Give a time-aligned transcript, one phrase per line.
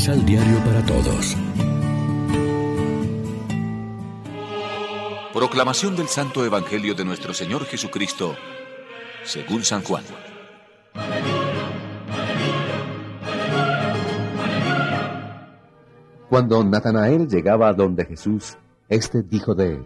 [0.00, 1.36] Misal Diario para Todos.
[5.34, 8.34] Proclamación del Santo Evangelio de nuestro Señor Jesucristo,
[9.24, 10.02] según San Juan.
[16.30, 18.56] Cuando Natanael llegaba a donde Jesús,
[18.88, 19.84] éste dijo de él,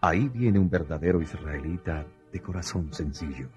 [0.00, 3.50] Ahí viene un verdadero israelita de corazón sencillo.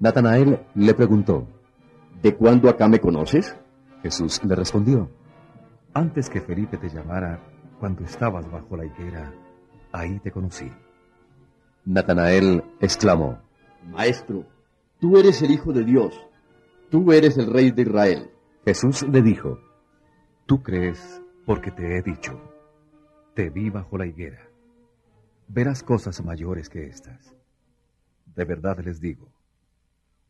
[0.00, 1.46] Natanael le preguntó,
[2.20, 3.56] ¿De cuándo acá me conoces?
[4.06, 5.10] Jesús le respondió,
[5.92, 7.42] Antes que Felipe te llamara,
[7.80, 9.34] cuando estabas bajo la higuera,
[9.90, 10.70] ahí te conocí.
[11.84, 13.42] Natanael exclamó,
[13.90, 14.46] Maestro,
[15.00, 16.14] tú eres el Hijo de Dios,
[16.88, 18.30] tú eres el Rey de Israel.
[18.64, 19.58] Jesús le dijo,
[20.46, 22.40] Tú crees porque te he dicho,
[23.34, 24.48] te vi bajo la higuera.
[25.48, 27.34] Verás cosas mayores que estas.
[28.36, 29.32] De verdad les digo,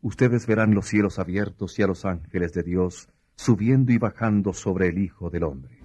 [0.01, 4.89] ustedes verán los cielos abiertos y a los ángeles de Dios subiendo y bajando sobre
[4.89, 5.79] el Hijo del Hombre.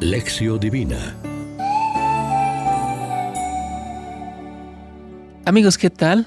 [0.00, 1.14] Lección Divina
[5.44, 6.26] Amigos, ¿qué tal?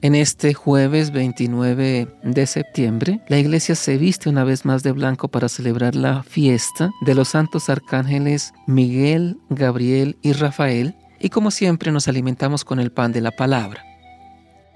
[0.00, 5.28] En este jueves 29 de septiembre, la iglesia se viste una vez más de blanco
[5.28, 11.92] para celebrar la fiesta de los santos arcángeles Miguel, Gabriel y Rafael, y como siempre
[11.92, 13.89] nos alimentamos con el pan de la palabra.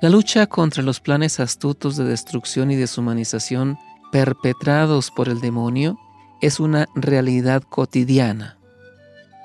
[0.04, 3.78] La lucha contra los planes astutos de destrucción y deshumanización
[4.12, 5.98] perpetrados por el demonio
[6.42, 8.58] es una realidad cotidiana.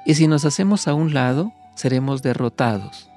[0.05, 3.09] Y si nos hacemos a un lado, seremos derrotados.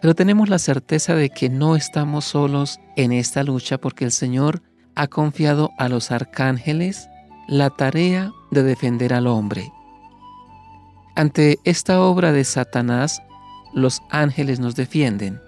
[0.00, 4.62] Pero tenemos la certeza de que no estamos solos en esta lucha porque el Señor
[4.94, 7.06] ha confiado a los arcángeles
[7.48, 9.70] la tarea de defender al hombre.
[11.16, 13.20] Ante esta obra de Satanás,
[13.74, 15.38] los ángeles nos defienden.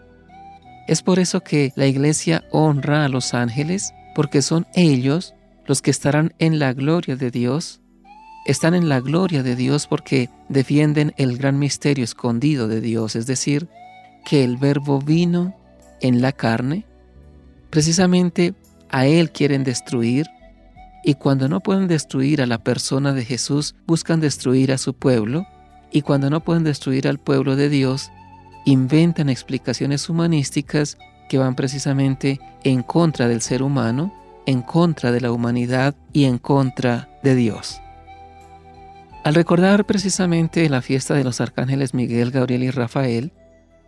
[0.87, 5.35] Es por eso que la iglesia honra a los ángeles, porque son ellos
[5.67, 7.81] los que estarán en la gloria de Dios.
[8.47, 13.27] Están en la gloria de Dios porque defienden el gran misterio escondido de Dios, es
[13.27, 13.69] decir,
[14.27, 15.57] que el verbo vino
[16.01, 16.85] en la carne,
[17.71, 18.55] precisamente
[18.91, 20.27] a Él quieren destruir,
[21.03, 25.47] y cuando no pueden destruir a la persona de Jesús, buscan destruir a su pueblo,
[25.91, 28.11] y cuando no pueden destruir al pueblo de Dios,
[28.65, 30.99] inventan explicaciones humanísticas
[31.29, 34.13] que van precisamente en contra del ser humano,
[34.47, 37.81] en contra de la humanidad y en contra de Dios.
[39.25, 43.33] Al recordar precisamente la fiesta de los arcángeles Miguel, Gabriel y Rafael,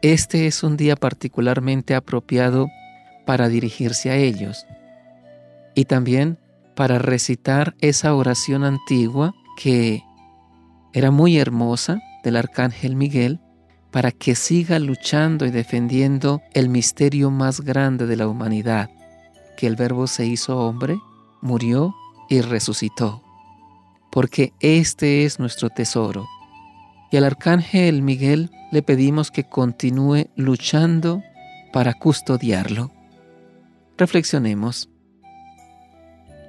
[0.02, 2.68] este es un día particularmente apropiado
[3.26, 4.66] para dirigirse a ellos
[5.74, 6.38] y también
[6.74, 10.02] para recitar esa oración antigua que
[10.92, 13.40] era muy hermosa del arcángel Miguel
[13.96, 18.90] para que siga luchando y defendiendo el misterio más grande de la humanidad,
[19.56, 20.98] que el Verbo se hizo hombre,
[21.40, 21.94] murió
[22.28, 23.22] y resucitó.
[24.12, 26.26] Porque este es nuestro tesoro.
[27.10, 31.22] Y al arcángel Miguel le pedimos que continúe luchando
[31.72, 32.92] para custodiarlo.
[33.96, 34.90] Reflexionemos.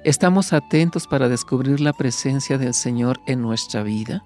[0.04, 4.22] ¿Estamos atentos para descubrir la presencia del Señor en nuestra vida?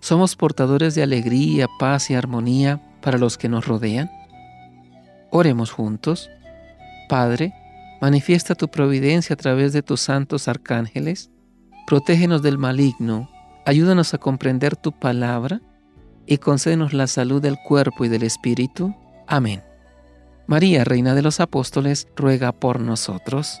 [0.00, 4.10] ¿Somos portadores de alegría, paz y armonía para los que nos rodean?
[5.30, 6.30] Oremos juntos.
[7.08, 7.52] Padre,
[8.00, 11.30] manifiesta tu providencia a través de tus santos arcángeles.
[11.86, 13.30] Protégenos del maligno.
[13.64, 15.60] Ayúdanos a comprender tu palabra
[16.26, 18.94] y concédenos la salud del cuerpo y del espíritu.
[19.26, 19.62] Amén.
[20.46, 23.60] María, Reina de los Apóstoles, ruega por nosotros.